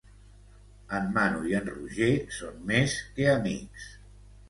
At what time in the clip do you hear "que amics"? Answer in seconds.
3.19-3.91